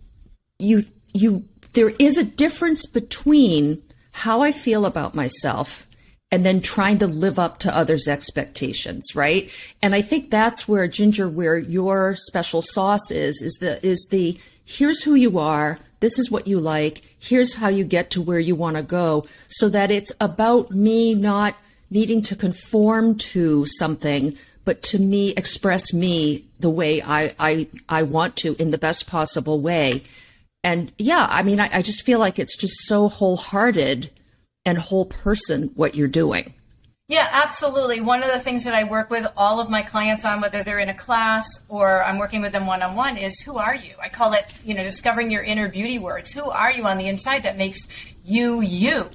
[0.58, 5.86] you you there is a difference between how I feel about myself
[6.32, 9.50] and then trying to live up to others' expectations, right?
[9.82, 14.38] And I think that's where Ginger, where your special sauce is, is the is the
[14.64, 18.38] here's who you are, this is what you like, here's how you get to where
[18.38, 21.56] you want to go, so that it's about me not
[21.90, 28.04] needing to conform to something, but to me express me the way I I, I
[28.04, 30.04] want to in the best possible way.
[30.62, 34.10] And yeah, I mean, I, I just feel like it's just so wholehearted
[34.64, 36.54] and whole person what you're doing.
[37.08, 38.00] Yeah, absolutely.
[38.00, 40.80] One of the things that I work with all of my clients on, whether they're
[40.80, 43.94] in a class or I'm working with them one on one, is who are you?
[44.02, 46.32] I call it, you know, discovering your inner beauty words.
[46.32, 47.86] Who are you on the inside that makes
[48.24, 49.08] you you?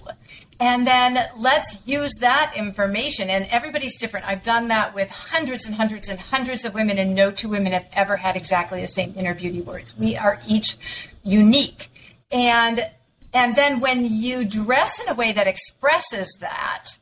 [0.61, 3.29] And then let's use that information.
[3.29, 4.25] And everybody's different.
[4.25, 7.73] I've done that with hundreds and hundreds and hundreds of women, and no two women
[7.73, 9.97] have ever had exactly the same inner beauty words.
[9.97, 10.77] We are each
[11.23, 11.89] unique.
[12.31, 12.89] And
[13.33, 16.99] and then when you dress in a way that expresses that,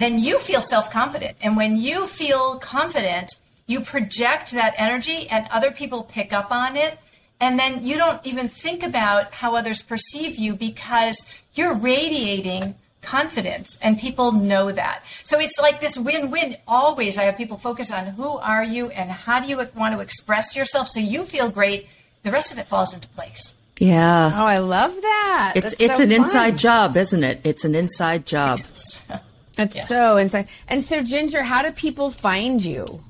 [0.00, 1.36] then you feel self confident.
[1.40, 3.30] And when you feel confident,
[3.66, 6.98] you project that energy and other people pick up on it.
[7.38, 13.78] And then you don't even think about how others perceive you because you're radiating confidence
[13.80, 15.04] and people know that.
[15.22, 16.56] So it's like this win win.
[16.66, 20.00] Always, I have people focus on who are you and how do you want to
[20.00, 21.86] express yourself so you feel great.
[22.22, 23.54] The rest of it falls into place.
[23.78, 24.32] Yeah.
[24.34, 25.52] Oh, I love that.
[25.56, 26.20] It's That's it's so an fun.
[26.20, 27.40] inside job, isn't it?
[27.44, 28.60] It's an inside job.
[29.60, 29.88] That's yes.
[29.88, 30.46] so insane.
[30.68, 33.04] And so, Ginger, how do people find you?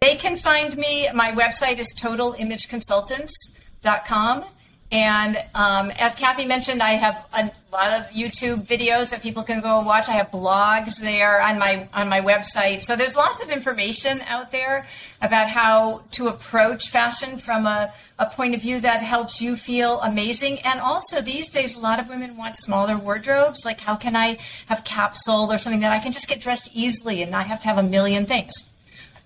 [0.00, 1.08] They can find me.
[1.12, 4.44] My website is totalimageconsultants.com.
[4.92, 9.60] And um, as Kathy mentioned, I have a lot of YouTube videos that people can
[9.60, 10.08] go and watch.
[10.08, 12.80] I have blogs there on my on my website.
[12.80, 14.86] So there's lots of information out there
[15.20, 20.00] about how to approach fashion from a, a point of view that helps you feel
[20.02, 20.60] amazing.
[20.60, 23.64] And also these days, a lot of women want smaller wardrobes.
[23.64, 27.22] Like, how can I have capsule or something that I can just get dressed easily
[27.22, 28.52] and not have to have a million things?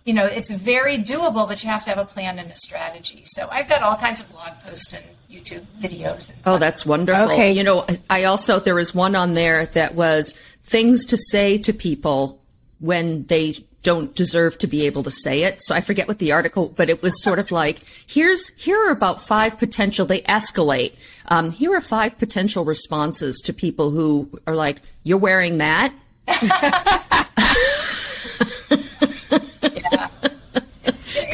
[0.07, 3.25] You know, it's very doable, but you have to have a plan and a strategy.
[3.25, 6.33] So I've got all kinds of blog posts and YouTube videos.
[6.47, 7.33] Oh, that's wonderful.
[7.33, 7.53] Okay.
[7.53, 11.73] You know, I also, there was one on there that was things to say to
[11.73, 12.41] people
[12.81, 15.62] when they don't deserve to be able to say it.
[15.62, 18.91] So I forget what the article, but it was sort of like, here's, here are
[18.91, 20.97] about five potential, they escalate.
[21.27, 25.93] Um, here are five potential responses to people who are like, you're wearing that?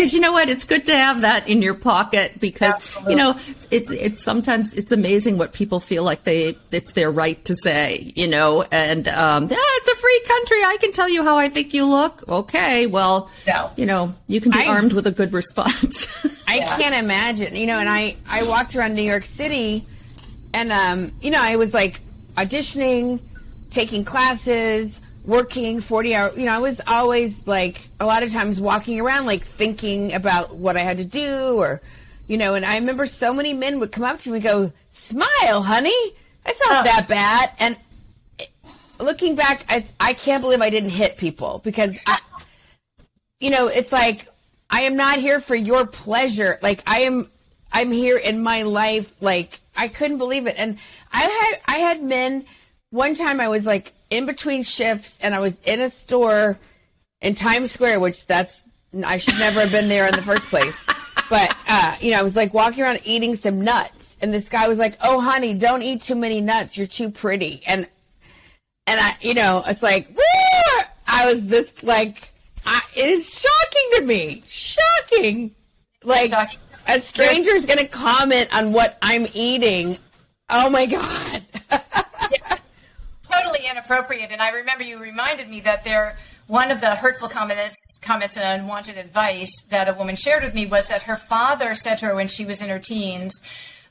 [0.05, 3.13] because you know what it's good to have that in your pocket because Absolutely.
[3.13, 3.39] you know
[3.71, 8.13] it's it's sometimes it's amazing what people feel like they it's their right to say
[8.15, 11.49] you know and um yeah, it's a free country i can tell you how i
[11.49, 13.71] think you look okay well no.
[13.77, 16.07] you know you can be I, armed with a good response
[16.47, 16.77] i yeah.
[16.77, 19.87] can't imagine you know and i i walked around new york city
[20.53, 22.01] and um you know i was like
[22.37, 23.21] auditioning
[23.71, 28.61] taking classes working 40 hours you know i was always like a lot of times
[28.61, 31.81] walking around like thinking about what i had to do or
[32.27, 34.73] you know, and I remember so many men would come up to me and go,
[34.91, 36.13] "Smile, honey.
[36.45, 36.83] That's not oh.
[36.85, 37.77] that bad." And
[38.99, 42.19] looking back, I, I can't believe I didn't hit people because I,
[43.41, 44.29] you know, it's like
[44.71, 46.59] I am not here for your pleasure.
[46.63, 47.31] Like I am,
[47.73, 49.13] I'm here in my life.
[49.21, 50.55] Like I couldn't believe it.
[50.57, 50.79] And
[51.13, 52.47] I had, I had men.
[52.89, 56.59] One time I was like in between shifts and I was in a store
[57.21, 58.63] in Times Square, which that's
[59.05, 60.77] I should never have been there in the first place.
[61.29, 64.69] But uh, you know, I was like walking around eating some nuts, and this guy
[64.69, 66.77] was like, "Oh, honey, don't eat too many nuts.
[66.77, 67.89] You're too pretty." And
[68.87, 70.85] and I, you know, it's like, Woo!
[71.07, 72.29] I was this like,
[72.67, 75.55] I, it is shocking to me, shocking.
[76.03, 76.59] Like shocking.
[76.87, 79.99] a stranger's going to comment on what I'm eating.
[80.51, 81.24] Oh my god.
[83.65, 84.31] Totally inappropriate.
[84.31, 88.61] And I remember you reminded me that there one of the hurtful comments comments and
[88.61, 92.15] unwanted advice that a woman shared with me was that her father said to her
[92.15, 93.33] when she was in her teens,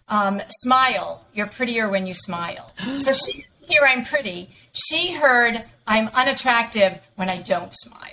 [0.07, 1.25] um, "Smile.
[1.33, 4.49] You're prettier when you smile." so she here I'm pretty.
[4.71, 8.09] She heard I'm unattractive when I don't smile.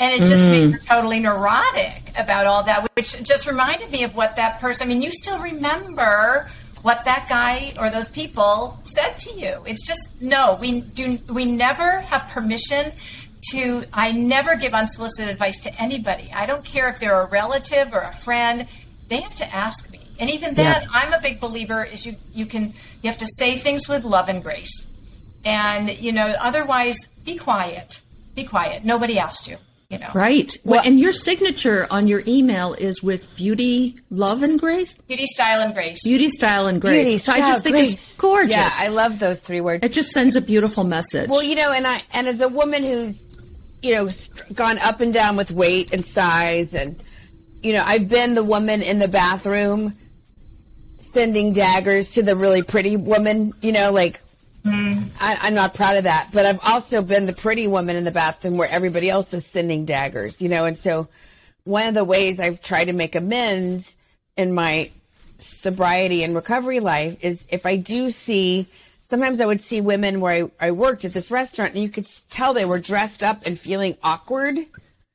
[0.00, 0.50] And it just mm.
[0.50, 4.86] made her totally neurotic about all that, which just reminded me of what that person,
[4.86, 6.50] I mean, you still remember
[6.82, 9.62] what that guy or those people said to you.
[9.66, 12.92] It's just, no, we do, we never have permission
[13.50, 16.30] to, I never give unsolicited advice to anybody.
[16.34, 18.66] I don't care if they're a relative or a friend.
[19.08, 20.00] They have to ask me.
[20.18, 20.88] And even then, yeah.
[20.92, 24.28] I'm a big believer is you, you can, you have to say things with love
[24.28, 24.86] and grace.
[25.44, 28.02] And, you know, otherwise be quiet.
[28.34, 28.84] Be quiet.
[28.84, 29.56] Nobody asked you.
[29.92, 30.08] You know.
[30.14, 30.56] Right.
[30.64, 34.96] Well, and your signature on your email is with beauty, love, and grace?
[34.96, 36.02] Beauty, style, and grace.
[36.02, 37.08] Beauty, style, and grace.
[37.08, 37.92] Beauty, style, I just think grace.
[37.92, 38.56] it's gorgeous.
[38.56, 39.84] Yeah, I love those three words.
[39.84, 41.28] It just sends a beautiful message.
[41.28, 43.18] Well, you know, and I and as a woman who's,
[43.82, 44.08] you know,
[44.54, 46.96] gone up and down with weight and size and
[47.62, 49.98] you know, I've been the woman in the bathroom
[51.12, 54.21] sending daggers to the really pretty woman, you know, like
[54.64, 58.10] I, am not proud of that, but I've also been the pretty woman in the
[58.10, 60.64] bathroom where everybody else is sending daggers, you know.
[60.64, 61.08] And so,
[61.64, 63.94] one of the ways I've tried to make amends
[64.36, 64.90] in my
[65.38, 68.66] sobriety and recovery life is if I do see.
[69.10, 72.08] Sometimes I would see women where I, I worked at this restaurant, and you could
[72.30, 74.56] tell they were dressed up and feeling awkward.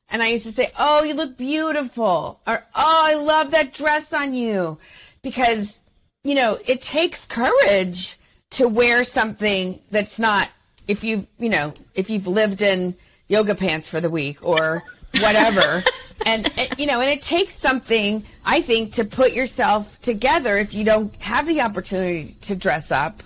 [0.09, 4.13] And I used to say, "Oh, you look beautiful," or "Oh, I love that dress
[4.13, 4.77] on you,"
[5.23, 5.79] because
[6.23, 8.17] you know it takes courage
[8.57, 10.49] to wear something that's not
[10.87, 12.95] if you you know if you've lived in
[13.27, 14.83] yoga pants for the week or
[15.21, 15.81] whatever.
[16.25, 20.83] And you know and it takes something i think to put yourself together if you
[20.83, 23.21] don't have the opportunity to dress up.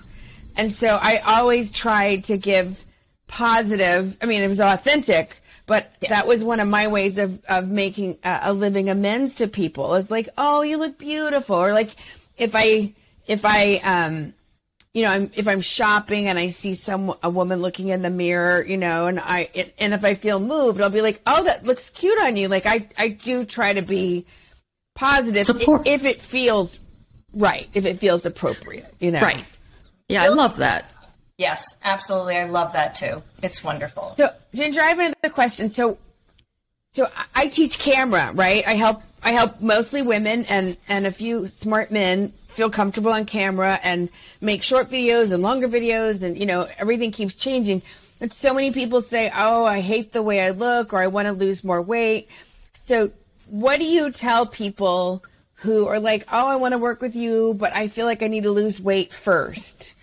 [0.58, 2.84] And so i always tried to give
[3.28, 6.10] positive i mean it was authentic but yeah.
[6.10, 9.96] that was one of my ways of, of making a, a living amends to people.
[9.96, 11.96] It's like oh you look beautiful or like
[12.38, 12.94] if i
[13.26, 14.34] if i um
[14.94, 18.10] you know, I'm, if I'm shopping and I see some a woman looking in the
[18.10, 21.44] mirror, you know, and I it, and if I feel moved, I'll be like, "Oh,
[21.44, 24.26] that looks cute on you." Like I I do try to be
[24.96, 25.88] positive Support.
[25.88, 26.78] if it feels
[27.34, 29.22] right, if it feels appropriate, you know.
[29.22, 29.46] Right.
[30.10, 30.86] Yeah, I love that.
[31.38, 32.36] Yes, absolutely.
[32.38, 33.24] I love that too.
[33.42, 34.14] It's wonderful.
[34.18, 35.72] So, Ginger, I have another question.
[35.72, 35.98] So,
[36.94, 38.68] so I teach camera, right?
[38.68, 43.26] I help I help mostly women and and a few smart men feel comfortable on
[43.26, 44.10] camera and
[44.42, 47.82] make short videos and longer videos and you know everything keeps changing.
[48.20, 51.28] And so many people say oh i hate the way i look or i want
[51.28, 52.28] to lose more weight.
[52.88, 53.12] So
[53.46, 55.24] what do you tell people
[55.56, 58.28] who are like oh i want to work with you but i feel like i
[58.28, 59.94] need to lose weight first?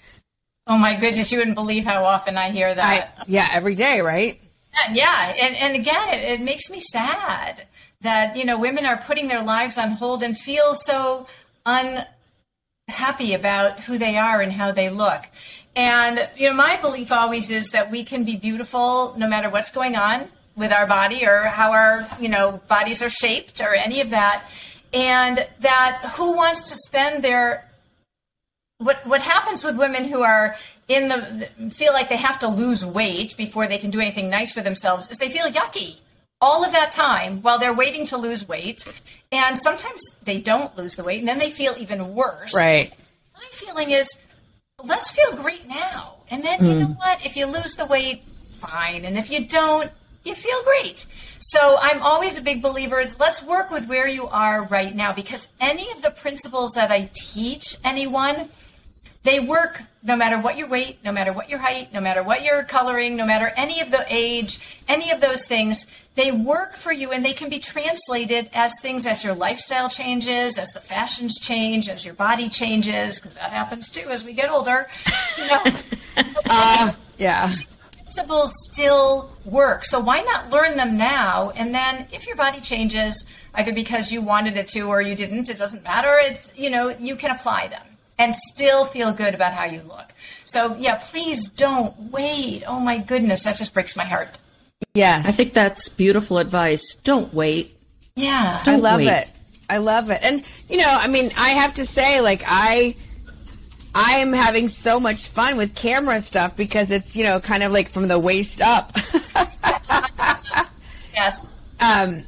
[0.68, 3.14] Oh my goodness you wouldn't believe how often i hear that.
[3.18, 4.40] I, yeah every day right?
[4.92, 7.66] Yeah and, and again it, it makes me sad
[8.00, 11.26] that you know women are putting their lives on hold and feel so
[11.66, 15.24] unhappy about who they are and how they look.
[15.74, 19.70] And you know, my belief always is that we can be beautiful no matter what's
[19.70, 24.00] going on with our body or how our you know bodies are shaped or any
[24.00, 24.48] of that.
[24.92, 27.68] And that who wants to spend their
[28.78, 30.56] what what happens with women who are
[30.87, 34.52] in the feel like they have to lose weight before they can do anything nice
[34.52, 35.98] for themselves is they feel yucky
[36.40, 38.85] all of that time while they're waiting to lose weight.
[39.31, 42.55] And sometimes they don't lose the weight and then they feel even worse.
[42.55, 42.92] Right.
[43.35, 44.20] My feeling is
[44.83, 46.14] let's feel great now.
[46.31, 46.68] And then, mm.
[46.68, 46.98] you know mm.
[46.98, 47.24] what?
[47.24, 49.05] If you lose the weight, fine.
[49.05, 49.90] And if you don't,
[50.24, 51.07] you feel great.
[51.40, 55.12] So I'm always a big believer is let's work with where you are right now
[55.12, 58.48] because any of the principles that I teach anyone
[59.24, 62.44] They work no matter what your weight, no matter what your height, no matter what
[62.44, 65.87] your coloring, no matter any of the age, any of those things.
[66.14, 70.57] They work for you and they can be translated as things as your lifestyle changes,
[70.57, 74.50] as the fashions change, as your body changes, because that happens too as we get
[74.50, 74.88] older.
[75.37, 75.62] You know,
[76.50, 77.50] uh, yeah.
[77.92, 79.85] Principles still work.
[79.85, 81.50] So why not learn them now?
[81.50, 85.50] And then if your body changes, either because you wanted it to or you didn't,
[85.50, 86.18] it doesn't matter.
[86.22, 87.83] It's, you know, you can apply them
[88.18, 90.12] and still feel good about how you look.
[90.44, 92.64] So yeah, please don't wait.
[92.66, 94.31] Oh my goodness, that just breaks my heart.
[94.94, 95.22] Yeah.
[95.24, 96.94] I think that's beautiful advice.
[97.04, 97.76] Don't wait.
[98.14, 98.62] Yeah.
[98.64, 99.09] I love wait.
[99.09, 99.31] it.
[99.70, 100.20] I love it.
[100.22, 102.96] And you know, I mean, I have to say like I
[103.94, 107.72] I am having so much fun with camera stuff because it's, you know, kind of
[107.72, 108.96] like from the waist up.
[111.14, 111.54] yes.
[111.81, 112.24] Um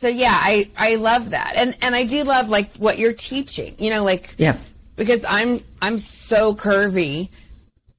[0.00, 1.54] so yeah, I I love that.
[1.56, 3.74] And and I do love like what you're teaching.
[3.78, 4.56] You know, like Yeah.
[4.98, 7.30] Because I'm I'm so curvy.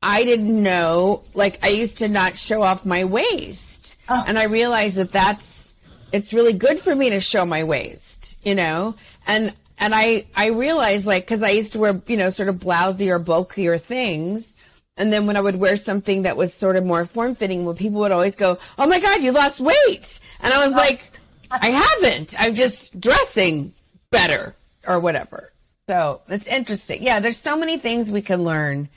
[0.04, 3.96] I didn't know like I used to not show off my waist.
[4.08, 4.24] Oh.
[4.28, 5.74] And I realized that that's
[6.12, 8.96] it's really good for me to show my waist, you know?
[9.26, 12.60] And and I I realized like cuz I used to wear, you know, sort of
[12.60, 14.44] blousy or bulkier things.
[14.98, 17.74] And then when I would wear something that was sort of more form fitting, well,
[17.74, 20.78] people would always go, "Oh my god, you lost weight." And I was oh.
[20.78, 21.02] like,
[21.50, 22.36] "I haven't.
[22.38, 23.74] I'm just dressing
[24.12, 25.54] better or whatever."
[25.90, 27.02] So, it's interesting.
[27.02, 28.90] Yeah, there's so many things we can learn.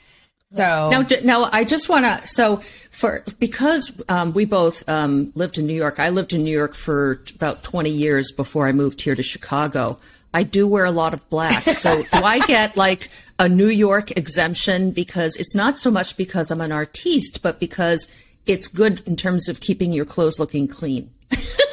[0.55, 2.27] So, Now, j- now I just want to.
[2.27, 2.57] So,
[2.91, 6.75] for because um, we both um, lived in New York, I lived in New York
[6.75, 9.97] for about twenty years before I moved here to Chicago.
[10.35, 11.67] I do wear a lot of black.
[11.69, 16.51] So, do I get like a New York exemption because it's not so much because
[16.51, 18.07] I'm an artiste, but because
[18.45, 21.09] it's good in terms of keeping your clothes looking clean.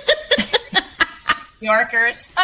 [1.61, 2.33] Yorkers.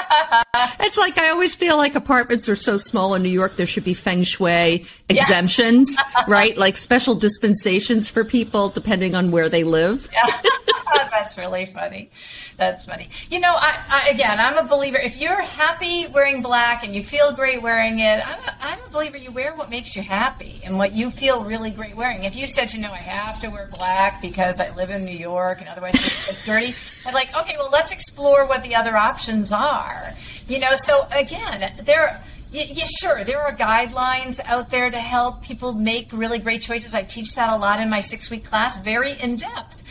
[0.81, 3.85] It's like I always feel like apartments are so small in New York, there should
[3.85, 5.95] be feng shui exemptions,
[6.29, 6.57] right?
[6.57, 10.09] Like special dispensations for people depending on where they live.
[11.11, 12.11] That's really funny.
[12.57, 13.11] That's funny.
[13.31, 14.97] You know, I, I, again, I'm a believer.
[14.97, 18.89] If you're happy wearing black and you feel great wearing it, I'm a, I'm a
[18.91, 19.17] believer.
[19.17, 22.25] You wear what makes you happy and what you feel really great wearing.
[22.25, 25.17] If you said, you know, I have to wear black because I live in New
[25.17, 26.75] York and otherwise it's, dirty,
[27.07, 30.13] I'm like, okay, well, let's explore what the other options are.
[30.49, 32.23] You know, so again, there.
[32.53, 33.25] Yeah, sure.
[33.25, 36.95] There are guidelines out there to help people make really great choices.
[36.95, 39.83] I teach that a lot in my six week class, very in depth.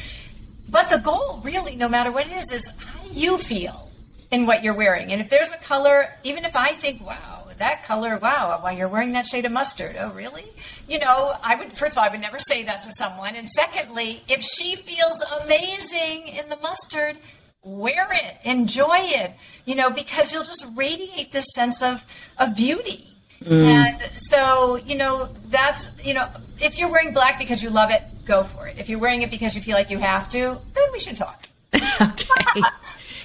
[0.76, 3.90] But the goal, really, no matter what it is, is how you feel
[4.30, 5.14] in what you're wearing?
[5.14, 8.90] And if there's a color, even if I think, wow, that color, wow, why you're
[8.90, 9.96] wearing that shade of mustard.
[9.98, 10.44] Oh, really?
[10.90, 13.38] You know, I would, first of all, I would never say that to someone.
[13.38, 17.16] And secondly, if she feels amazing in the mustard,
[17.64, 19.32] wear it, enjoy it,
[19.64, 22.06] you know, because you'll just radiate this sense of,
[22.38, 23.08] of beauty.
[23.46, 23.64] Mm.
[23.64, 26.28] And so, you know, that's, you know,
[26.62, 28.78] if you're wearing black because you love it, go for it.
[28.78, 31.48] If you're wearing it because you feel like you have to, then we should talk.
[32.02, 32.62] okay.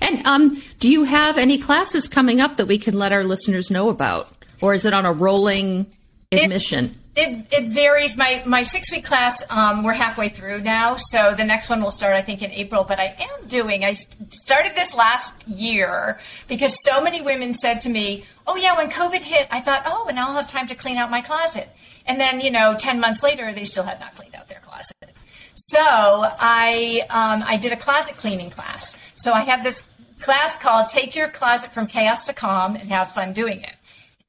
[0.01, 3.71] And um, do you have any classes coming up that we can let our listeners
[3.71, 4.29] know about?
[4.61, 5.87] Or is it on a rolling
[6.33, 6.97] admission?
[7.17, 8.17] It, it varies.
[8.17, 11.91] My my six week class, um, we're halfway through now, so the next one will
[11.91, 12.85] start, I think, in April.
[12.85, 13.85] But I am doing.
[13.85, 18.91] I started this last year because so many women said to me, "Oh yeah, when
[18.91, 21.69] COVID hit, I thought, oh, and now I'll have time to clean out my closet."
[22.07, 25.15] And then, you know, ten months later, they still had not cleaned out their closet.
[25.55, 28.97] So I um, I did a closet cleaning class.
[29.15, 29.87] So I have this
[30.19, 33.75] class called "Take Your Closet from Chaos to Calm and Have Fun Doing It."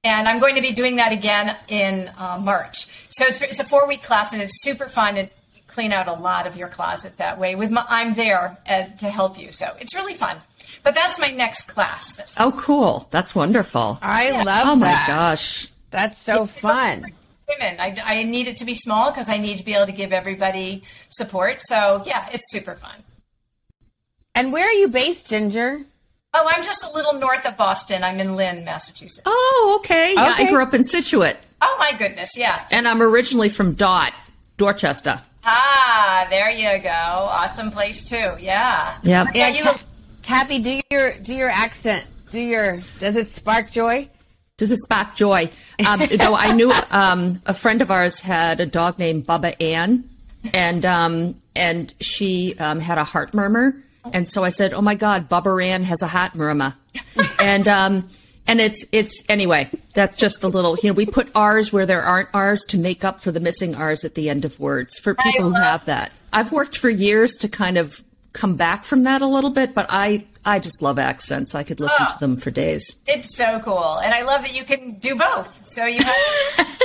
[0.04, 2.88] And I'm going to be doing that again in uh, March.
[3.10, 5.30] So it's, it's a four week class and it's super fun and
[5.68, 7.56] clean out a lot of your closet that way.
[7.56, 9.52] With my, I'm there uh, to help you.
[9.52, 10.38] So it's really fun.
[10.84, 12.16] But that's my next class.
[12.16, 13.08] That's Oh, cool.
[13.12, 14.00] That's wonderful.
[14.02, 14.70] I love it.
[14.70, 15.68] Oh my gosh.
[15.92, 17.06] That's so fun.
[17.48, 17.80] women.
[17.80, 20.12] I, I need it to be small because I need to be able to give
[20.14, 21.62] everybody support.
[21.62, 23.04] So yeah, it's super fun.
[24.34, 25.82] And where are you based, Ginger?
[26.34, 28.04] Oh, I'm just a little north of Boston.
[28.06, 29.22] I'm in Lynn, Massachusetts.
[29.26, 30.14] Oh, okay.
[30.14, 32.66] Yeah, I grew up in Scituate, Oh my goodness, yeah.
[32.72, 34.14] and I'm originally from Dot,
[34.56, 35.22] Dorchester.
[35.44, 36.90] Ah, there you go.
[36.90, 38.32] Awesome place too.
[38.40, 38.98] Yeah.
[39.04, 39.28] Yep.
[39.36, 39.66] Yeah, you.
[40.22, 42.06] Kathy, do your do your accent.
[42.32, 44.10] Do your does it spark joy?
[44.58, 45.50] Does it spark joy?
[45.86, 50.10] Um, no, I knew um, a friend of ours had a dog named Bubba Ann,
[50.54, 53.76] and um, and she um, had a heart murmur,
[54.14, 56.76] and so I said, "Oh my God, Bubba Ann has a heart murmur,"
[57.40, 58.10] and um,
[58.48, 59.70] and it's it's anyway.
[59.94, 63.04] That's just a little, you know, we put R's where there aren't R's to make
[63.04, 66.12] up for the missing R's at the end of words for people who have that.
[66.32, 68.02] I've worked for years to kind of
[68.34, 71.56] come back from that a little bit, but I I just love accents.
[71.56, 72.20] I could listen to oh.
[72.20, 72.96] them for days.
[73.08, 75.66] It's so cool, and I love that you can do both.
[75.66, 76.68] So you have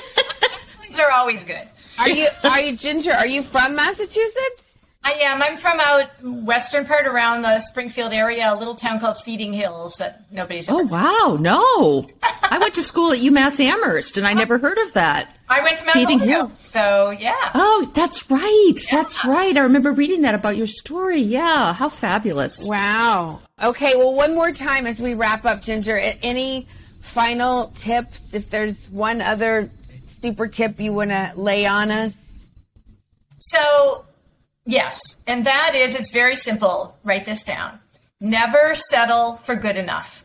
[0.98, 1.68] are always good.
[1.98, 3.12] Are you are you Ginger?
[3.12, 4.65] Are you from Massachusetts?
[5.06, 5.40] I am.
[5.40, 9.94] I'm from out western part around the Springfield area, a little town called Feeding Hills
[9.98, 10.80] that nobody's ever.
[10.80, 12.10] Oh wow, no!
[12.42, 14.34] I went to school at UMass Amherst, and I oh.
[14.34, 15.28] never heard of that.
[15.48, 16.56] I went to Mount Feeding Holyoke, Hills.
[16.58, 17.52] so yeah.
[17.54, 18.74] Oh, that's right.
[18.90, 19.56] That's right.
[19.56, 21.20] I remember reading that about your story.
[21.20, 22.66] Yeah, how fabulous.
[22.66, 23.42] Wow.
[23.62, 23.94] Okay.
[23.94, 25.98] Well, one more time as we wrap up, Ginger.
[25.98, 26.66] Any
[27.14, 28.18] final tips?
[28.32, 29.70] If there's one other
[30.20, 32.12] super tip you want to lay on us?
[33.38, 34.05] So,
[34.66, 36.96] yes, and that is it's very simple.
[37.04, 37.78] Write this down.
[38.20, 40.24] Never settle for good enough.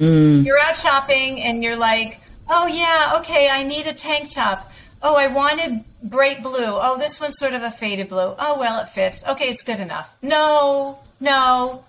[0.00, 0.44] Mm.
[0.44, 4.70] You're out shopping and you're like, oh, yeah, okay, I need a tank top.
[5.02, 6.54] Oh, I wanted bright blue.
[6.64, 8.34] Oh, this one's sort of a faded blue.
[8.38, 9.26] Oh, well, it fits.
[9.26, 10.14] Okay, it's good enough.
[10.22, 11.84] No, no.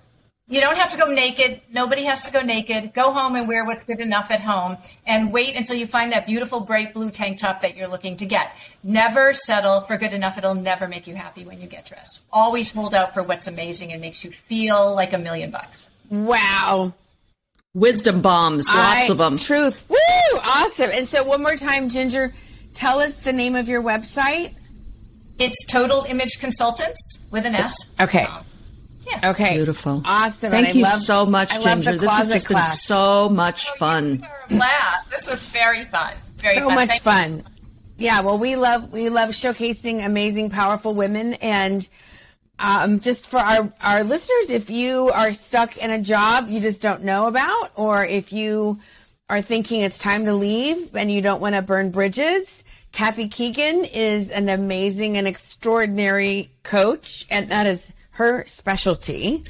[0.47, 1.61] You don't have to go naked.
[1.71, 2.93] Nobody has to go naked.
[2.93, 4.77] Go home and wear what's good enough at home
[5.07, 8.25] and wait until you find that beautiful bright blue tank top that you're looking to
[8.25, 8.51] get.
[8.83, 10.37] Never settle for good enough.
[10.37, 12.21] It'll never make you happy when you get dressed.
[12.31, 15.91] Always hold out for what's amazing and makes you feel like a million bucks.
[16.09, 16.93] Wow.
[17.73, 19.37] Wisdom bombs, lots I- of them.
[19.37, 19.81] Truth.
[19.87, 20.39] Woo!
[20.39, 20.91] Awesome.
[20.91, 22.35] And so, one more time, Ginger,
[22.73, 24.53] tell us the name of your website.
[25.39, 27.73] It's Total Image Consultants with an S.
[27.99, 28.23] Okay.
[28.25, 28.43] Um,
[29.07, 29.31] Yeah.
[29.31, 29.55] Okay.
[29.55, 30.01] Beautiful.
[30.05, 30.51] Awesome.
[30.51, 31.91] Thank I you love- so much, I love the Ginger.
[31.99, 34.25] This has closet just been so much fun.
[34.49, 35.09] Blast.
[35.09, 36.13] This was very fun.
[36.37, 36.75] Very so fun.
[36.75, 37.43] much Thank- fun.
[37.97, 41.87] Yeah, well, we love we love showcasing amazing, powerful women, and
[42.59, 46.81] um, just for our our listeners, if you are stuck in a job you just
[46.81, 48.79] don't know about, or if you
[49.29, 53.85] are thinking it's time to leave and you don't want to burn bridges, Kathy Keegan
[53.85, 59.43] is an amazing and extraordinary coach, and that is her specialty.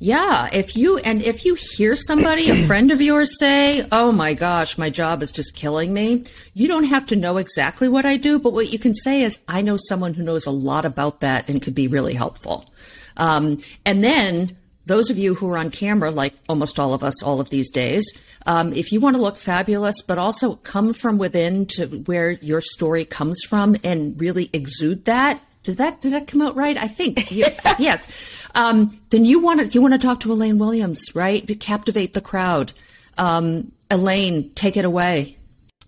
[0.00, 4.34] Yeah, if you and if you hear somebody, a friend of yours say, "Oh my
[4.34, 8.16] gosh, my job is just killing me." You don't have to know exactly what I
[8.16, 11.20] do, but what you can say is, "I know someone who knows a lot about
[11.20, 12.72] that and could be really helpful."
[13.16, 14.56] Um, and then
[14.86, 17.70] those of you who are on camera, like almost all of us, all of these
[17.70, 18.04] days,
[18.46, 22.60] um, if you want to look fabulous, but also come from within to where your
[22.60, 25.40] story comes from and really exude that.
[25.68, 26.78] Did that did that come out right?
[26.78, 28.46] I think yes.
[28.54, 31.46] Um, then you want to you want to talk to Elaine Williams, right?
[31.46, 32.72] To captivate the crowd.
[33.18, 35.36] Um, Elaine, take it away.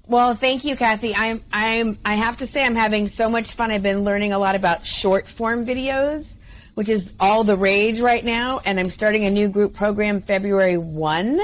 [0.07, 1.17] Well, thank you, Kathy.
[1.17, 3.71] I'm, I'm, I have to say, I'm having so much fun.
[3.71, 6.27] I've been learning a lot about short form videos,
[6.75, 8.61] which is all the rage right now.
[8.67, 11.41] And I'm starting a new group program February 1.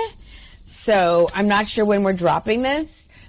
[0.66, 2.87] So I'm not sure when we're dropping this,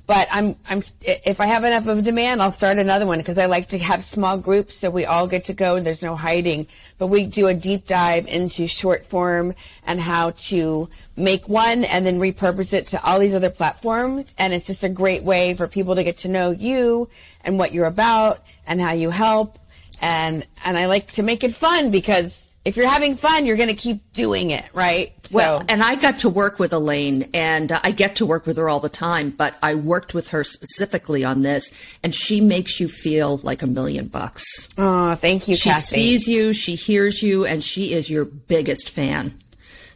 [0.07, 3.37] but I'm, I'm, if I have enough of a demand, I'll start another one because
[3.37, 6.15] I like to have small groups so we all get to go and there's no
[6.15, 6.67] hiding.
[6.97, 9.53] But we do a deep dive into short form
[9.85, 10.87] and how to
[11.17, 14.25] make one and then repurpose it to all these other platforms.
[14.37, 17.09] And it's just a great way for people to get to know you
[17.43, 19.59] and what you're about and how you help.
[19.99, 23.69] And, and I like to make it fun because if you're having fun, you're going
[23.69, 25.13] to keep doing it, right?
[25.31, 28.45] Well, So- and I got to work with Elaine, and uh, I get to work
[28.45, 31.71] with her all the time, but I worked with her specifically on this,
[32.03, 34.69] and she makes you feel like a million bucks.
[34.77, 35.95] Oh, thank you, She Kathy.
[35.95, 39.33] sees you, she hears you, and she is your biggest fan.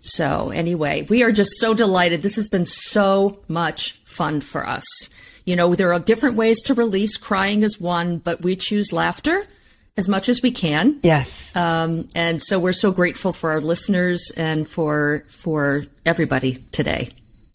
[0.02, 2.22] So, anyway, we are just so delighted.
[2.24, 4.84] This has been so much fun for us.
[5.46, 7.18] You know, there are different ways to release.
[7.18, 9.46] Crying is one, but we choose laughter
[9.98, 11.00] as much as we can.
[11.04, 11.54] yes.
[11.56, 17.10] Um, and so we're so grateful for our listeners and for for everybody today.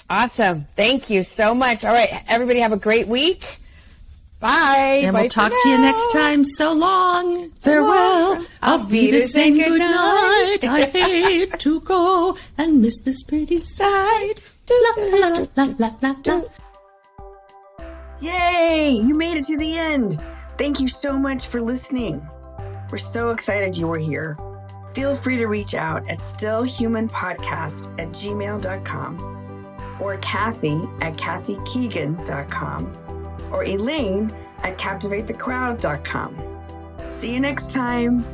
[0.08, 0.66] Awesome.
[0.76, 1.82] Thank you so much.
[1.84, 2.22] All right.
[2.28, 3.44] Everybody have a great week.
[4.38, 5.00] Bye.
[5.02, 6.44] And Bye we'll talk to you next time.
[6.44, 7.50] So long.
[7.60, 8.36] Farewell.
[8.36, 9.54] Auf Auf Wiedersehen.
[9.54, 10.58] Wiedersehen, Good good night.
[10.62, 10.64] night.
[10.64, 14.34] I hate to go and miss this pretty sight.
[14.70, 16.42] La la la la la la la.
[18.20, 18.90] Yay!
[18.90, 20.18] You made it to the end.
[20.58, 22.26] Thank you so much for listening.
[22.90, 24.38] We're so excited you were here.
[24.94, 29.36] Feel free to reach out at stillhumanpodcast at gmail.com
[30.00, 34.32] or Kathy at kathykeegan.com or Elaine
[34.62, 37.10] at captivatethecrowd.com.
[37.10, 38.24] See you next time.